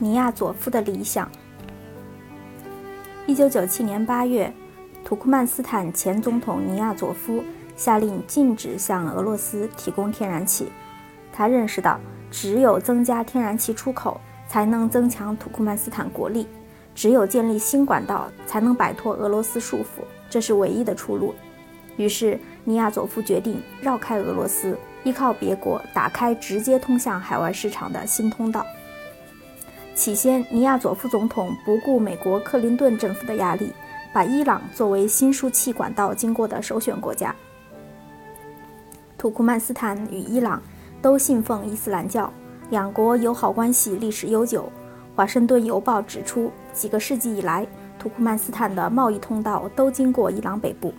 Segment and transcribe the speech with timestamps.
[0.00, 1.28] 尼亚佐夫的理想。
[3.26, 4.52] 一九九七年八月，
[5.04, 7.42] 土库曼斯坦前总统尼亚佐夫
[7.74, 10.68] 下令禁止向俄罗斯提供天然气。
[11.32, 11.98] 他认识到，
[12.30, 16.46] 只有增加天然气出口，才能增强土库曼斯坦国力；
[16.94, 21.34] 只有建立新管道，才能摆脱俄罗斯束缚，这是唯一的出路。
[21.96, 28.64] 于是，尼亚佐夫决定绕开俄罗斯，依靠别国打开直接通向海外市场的新通道。
[29.98, 33.72] 起先，尼亚佐夫总统不顾美国克林顿政府的压力，
[34.12, 37.34] 把伊朗作为新输气管道经过的首选国家。
[39.18, 40.62] 土库曼斯坦与伊朗
[41.02, 42.32] 都信奉伊斯兰教，
[42.70, 44.70] 两国友好关系历史悠久。
[45.16, 47.66] 华盛顿邮报指出，几个世纪以来，
[47.98, 50.94] 土库曼斯坦的贸易通道都经过伊朗北部，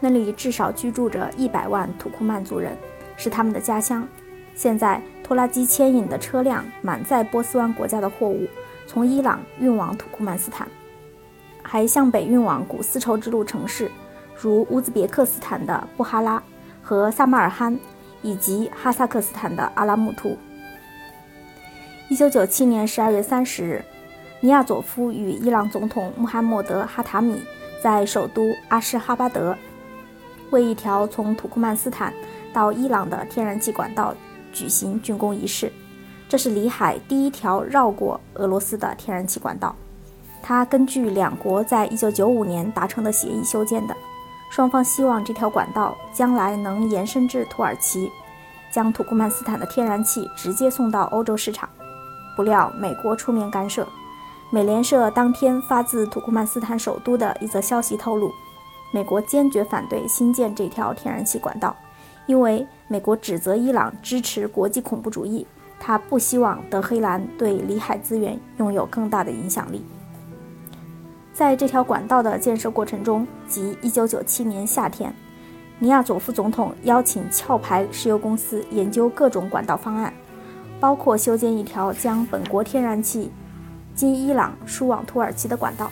[0.00, 2.76] 那里至少居住着一百万土库曼族人，
[3.16, 4.06] 是他们的家乡。
[4.54, 8.46] 现在，拖拉机牵引的车辆满载波斯湾国家的货物，
[8.86, 10.68] 从伊朗运往土库曼斯坦，
[11.62, 13.90] 还向北运往古丝绸之路城市，
[14.38, 16.40] 如乌兹别克斯坦的布哈拉
[16.82, 17.76] 和萨马尔罕，
[18.20, 20.36] 以及哈萨克斯坦的阿拉木图。
[22.10, 23.82] 一九九七年十二月三十日，
[24.40, 27.40] 尼亚佐夫与伊朗总统穆罕默德·哈塔米
[27.82, 29.56] 在首都阿什哈巴德，
[30.50, 32.12] 为一条从土库曼斯坦
[32.52, 34.14] 到伊朗的天然气管道。
[34.54, 35.70] 举行竣工仪式，
[36.26, 39.76] 这是里海第一条绕过俄罗斯的天然气管道。
[40.42, 43.94] 它根据两国在一九九五年达成的协议修建的。
[44.50, 48.08] 双方希望这条管道将来能延伸至土耳其，
[48.70, 51.68] 将土库曼斯坦的天然气直接送到欧洲市场。
[52.36, 53.84] 不料美国出面干涉。
[54.50, 58.30] 美联社当天发自土库曼斯坦首都的一则消息透露，
[58.92, 61.74] 美国坚决反对新建这条天然气管道。
[62.26, 65.46] 因为美国指责伊朗支持国际恐怖主义，
[65.80, 69.84] 他不希望德黑兰对里海资源拥有更大的影响力。
[71.32, 75.12] 在这条管道的建设过程中，即1997年夏天，
[75.78, 80.14] 尼亚佐夫总统邀请壳牌石油公司研究各种管道方案，
[80.78, 83.32] 包括修建一条将本国天然气
[83.94, 85.90] 经伊朗输往土耳其的管道。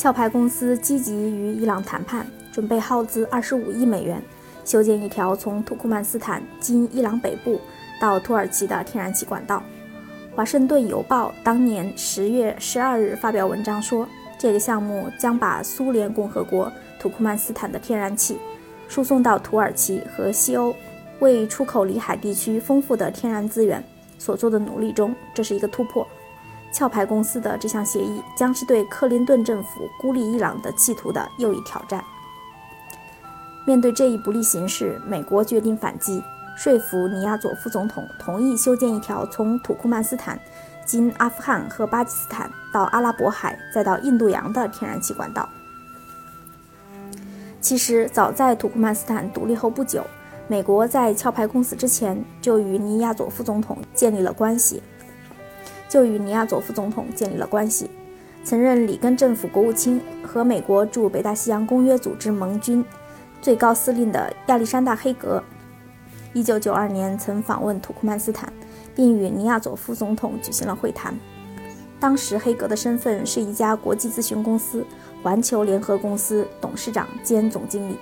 [0.00, 4.22] 壳牌公司积极与伊朗谈判，准备耗资25亿美元。
[4.64, 7.60] 修建一条从土库曼斯坦经伊朗北部
[8.00, 9.62] 到土耳其的天然气管道。
[10.34, 14.08] 华盛顿邮报当年十月十二日发表文章说，
[14.38, 18.36] 这个项目将把苏联共和国土库曼斯坦的天然气
[18.88, 20.74] 输送到土耳其和西欧，
[21.20, 23.82] 为出口里海地区丰富的天然资源
[24.18, 26.06] 所做的努力中，这是一个突破。
[26.76, 32.04] 壳牌公司的这项协议将是对克林顿政府孤立伊朗的企图的又一挑战。
[33.66, 36.22] 面对这一不利形势，美国决定反击，
[36.54, 40.38] 说服尼亚佐夫总统同意修建一条从土库曼斯坦
[40.84, 45.48] 经阿富汗和巴基斯坦到阿拉伯海再到印度洋的天然气管道。
[47.58, 50.04] 其实，早在土库曼斯坦独立后不久，
[50.46, 54.82] 美国在壳牌公司之前就与尼亚佐夫总统建立了关系，
[55.88, 57.88] 就与尼亚佐夫总统建立了关系。
[58.44, 62.84] 曾任里根政府国务卿和美国驻北大西洋公约组织盟军。
[63.44, 65.44] 最高司令的亚历山大·黑格，
[66.32, 68.50] 一九九二年曾访问土库曼斯坦，
[68.94, 71.14] 并与尼亚佐夫总统举行了会谈。
[72.00, 74.82] 当时，黑格的身份是一家国际咨询公司——
[75.22, 77.98] 环球联合公司董事长兼总经理。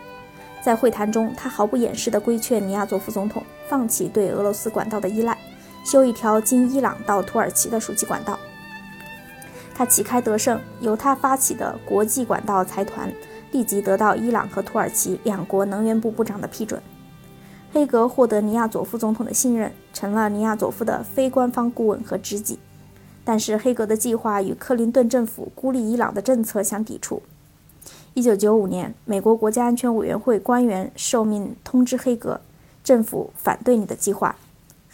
[0.62, 5.36] 在会谈中，他毫不掩饰地规劝尼亚佐夫总统放弃对俄罗斯管道的依赖，
[5.84, 8.38] 修一条经伊朗到土耳其的输气管道。
[9.74, 13.12] 他旗开得胜，由他发起的国际管道财团。
[13.52, 16.82] 立即得到伊朗和土耳其两国能源部部长的批准。
[17.72, 22.58] 黑格获得尼亚佐夫总统的信任，成了尼亚佐夫的非官方顾问和知己。
[23.24, 27.22] 但是，黑格的计划与克林顿政府孤立伊朗的政策相抵触。
[28.14, 32.40] 1995年，美国国家安全委员会官员受命通知黑格，
[32.82, 34.34] 政府反对你的计划。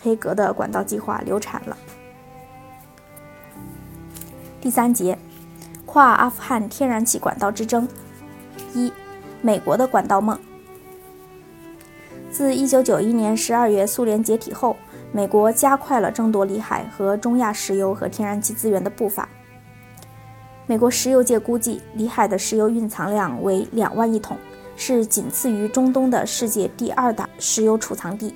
[0.01, 1.77] 黑格的管道计划流产了。
[4.61, 5.19] 第三节，
[5.85, 7.89] 跨阿富汗天然气管道之争。
[8.75, 8.93] 一，
[9.43, 10.39] 美国的管道梦。
[12.31, 14.77] 自1991年12月苏联解体后，
[15.13, 19.29] 美国加快了争夺里海和中亚石油和天然气资源的步伐。
[20.67, 24.37] 美国石油界估计，里海的石油蕴藏量为两万亿桶，
[24.77, 28.35] 是仅次于中东的世界第二大石油储藏地。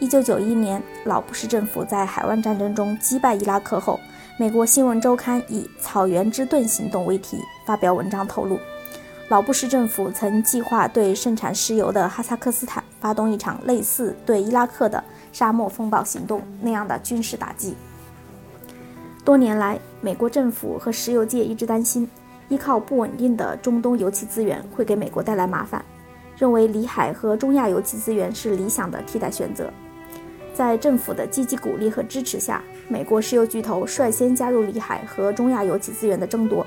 [0.00, 4.00] 1991年，老布什政府在海湾战争中击败伊拉克后，
[4.38, 7.36] 美国新闻周刊以“草原之盾行动”为题
[7.66, 8.58] 发表文章透露。
[9.32, 15.02] 老布什政府曾计划对盛产石油的哈萨克斯坦发动一场类似对伊拉克的
[15.32, 17.74] 沙漠风暴行动那样的军事打击。
[19.24, 22.06] 多年来，美国政府和石油界一直担心，
[22.50, 25.82] 依靠不稳定的中东油气资源会给美国带来麻烦，
[26.36, 29.72] 认为里海和中亚油气资源是理想的替代选择。
[30.52, 36.66] 在政府的积极鼓励和支持下，美国石油巨头率先加入里海和中亚油气资源的争夺。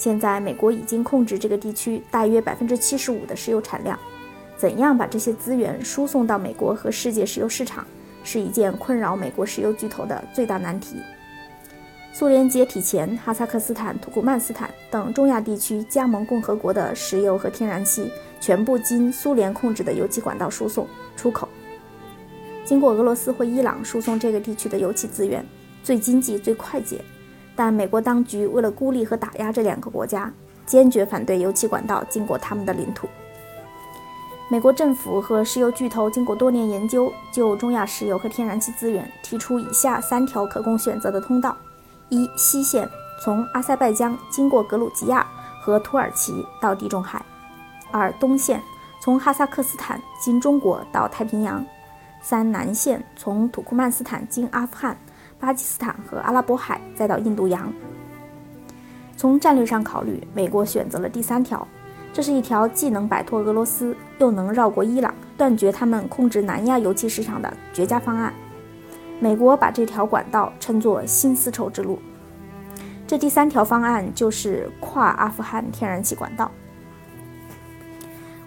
[0.00, 3.98] 现在，美国已经控制这个地区大约百分之七十五的石油产量。
[4.56, 7.86] 怎样把这些资源输送到美国和世界石油市场，
[8.24, 10.96] 是一件困扰美国石油巨头的最大难题。
[12.14, 18.10] 苏联解体前，哈萨克斯坦、土库曼斯坦等中亚地区加盟共和国的石油和天然气
[18.40, 21.46] 全部经苏联控制的油气管道输送出口。
[22.64, 25.44] 经过俄罗斯或伊朗输送这个地区的油气资源，
[25.84, 27.04] 最经济、最快捷。
[27.56, 30.32] 但美国当局为了孤立和打压这两个国家，
[30.64, 33.08] 坚决反对油气管道经过他们的领土。
[34.50, 41.56] 美国政府和石油巨头经过多年研究，就中亚石油和天然气资源提出以下三条可供选择的通道。
[42.08, 42.88] 一西线
[43.22, 45.24] 从阿塞拜疆经过格鲁吉亚
[45.62, 47.20] 和土耳其到地中海；
[47.92, 48.60] 二东线
[49.00, 51.62] 从哈萨克斯坦经中国到太平洋；
[52.20, 54.98] 三南线从土库曼斯坦经阿富汗、
[55.40, 57.72] 巴基斯坦和阿拉伯海再到印度洋。
[59.16, 61.66] 从战略上考虑，美国选择了第三条，
[62.12, 68.32] 这是一条既能摆脱俄罗斯，又能绕过伊朗，断绝他们控制南亚油气市场的绝佳方案。
[69.18, 71.98] 美国把这条管道称作“新丝绸之路”。
[73.06, 76.50] 这第三条方案就是跨阿富汗天然气管道。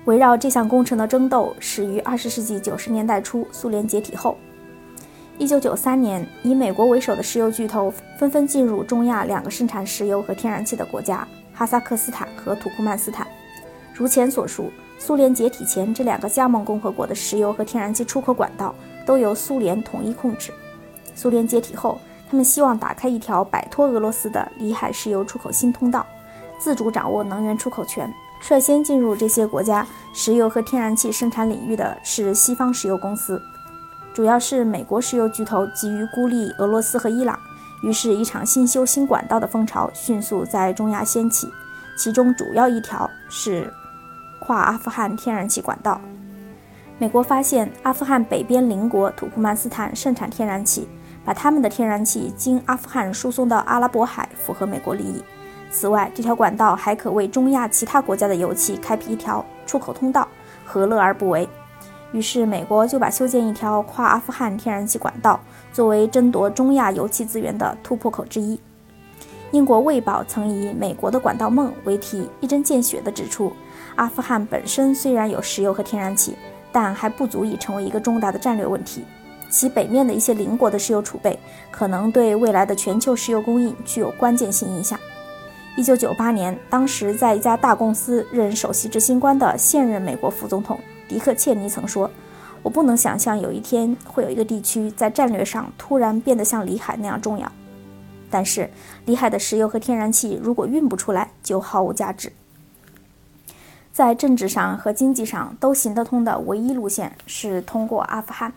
[0.06, 4.38] 围绕这项工程的争斗始于20世纪90年代初苏联解体后。
[5.40, 13.28] 1993年，以美国为首的石油巨头纷纷进入中亚两个生产石油和天然气的国家——哈萨克斯坦和土库曼斯坦。
[13.94, 18.74] 如前所述，苏联解体前，这两个加盟共和国的石油和天然气出口管道
[19.06, 20.52] 都由苏联统一控制。
[21.16, 26.06] 苏联解体后，他们希望打开一条摆脱俄罗斯的里海石油出口新通道，
[26.60, 28.12] 自主掌握能源出口权。
[28.40, 33.42] 率先进入这些国家石油和天然气生产领域的是西方石油公司，
[34.14, 37.38] 主要是美国石油巨头急于孤立俄罗斯和伊朗，
[37.82, 41.52] 于是，一场新修新管道的风潮迅速在中亚掀起。
[41.98, 43.72] 其中主要一条是
[44.40, 46.00] 跨阿富汗天然气管道。
[46.98, 50.88] 美国发现阿富汗北边邻国土库曼斯坦盛产天然气。
[51.26, 55.24] 把他们的天然气经阿富汗输送到阿拉伯海，符合美国利益。
[55.72, 60.28] 此外，这条管道还可为中亚其他国家的油气开辟一条出口通道，
[60.66, 61.48] 何乐而不为？
[62.14, 65.40] 于是，美国就把修建一条跨阿富汗天然气管道
[65.74, 68.58] 作为争夺中亚油气资源的突破口之一。
[69.52, 73.52] 英国《卫报》曾以“美国的管道梦”为题，一针见血地指出，
[73.96, 76.36] 阿富汗本身虽然有石油和天然气，
[76.72, 79.04] 但还不足以成为一个重大的战略问题。
[79.50, 81.38] 其北面的一些邻国的石油储备
[81.70, 85.00] 可能对未来的全球石油供应具有关键性影响。
[85.76, 92.10] 一九九八年，当时在一家大公司任首席执行官的现任美国副总统迪克·切尼曾说
[92.64, 97.52] ：“我不能想象有一天会有一个地区在战略上突然变得像里海那样重要。
[98.30, 98.70] 但是，
[99.06, 102.34] 里海的石油和天然气如果运不出来，就毫无价值。
[103.92, 108.54] 在政治上和经济上都行得通的唯一路线是通过阿富汗。”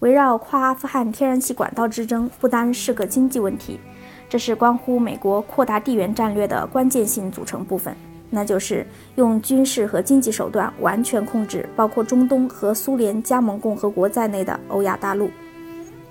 [0.00, 3.80] 围绕跨阿富汗天然气管道之争，不单是个经济问题，
[4.28, 7.96] 这是关乎美国扩大地缘战略的关键性组成部分，
[8.30, 15.30] 那就是用军事和经济手段完全控制包括中东和苏联加盟共和国在内的欧亚大陆。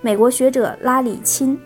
[0.02, 1.58] 美国学者拉里·钦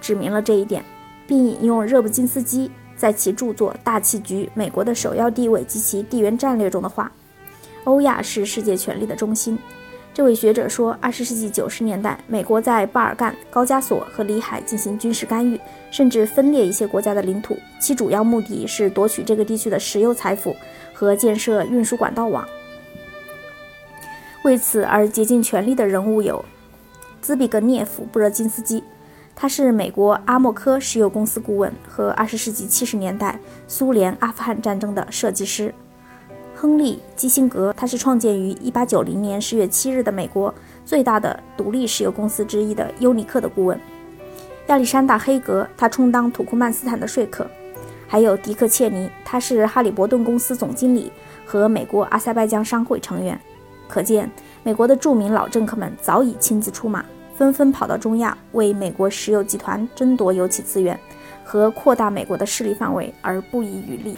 [0.00, 0.84] 指明了这一点，
[1.26, 7.10] 并引用热布金斯基在其著作《大气局：美国的首要地位及其地缘战略》中的话
[7.84, 9.58] ：“欧亚是世界权力的中心。”
[10.16, 20.56] 这位学者说，二十世纪九十年代，美国在巴尔干、高加索和里海进行军事干预，甚至分裂一些国家的领土，其主要目的是夺取这个地区的石油财富
[20.94, 22.48] 和建设运输管道网。
[24.42, 26.42] 为此而竭尽全力的人物有
[27.20, 28.82] 兹比格涅夫·布热津斯基，
[29.34, 35.74] 他是美国阿莫科石油公司顾问和二十世纪七十年代苏联阿富汗战争的设计师。
[36.58, 40.52] 亨利·基辛格，他是创建于1890年10月7日的美国
[40.86, 43.78] 最大的独立石油公司之一的优尼克的顾问。
[44.68, 47.46] 亚历山大·黑格，他充当土库曼斯坦的说客。
[48.08, 51.12] 还有迪克·切尼，他是哈利伯顿公司总经理
[51.44, 53.38] 和美国阿塞拜疆商会成员。
[53.86, 54.30] 可见，
[54.62, 57.04] 美国的著名老政客们早已亲自出马，
[57.36, 60.98] 纷纷跑到中亚，为美国石油集团争夺油气资源
[61.44, 64.16] 和扩大美国的势力范围而不遗余力。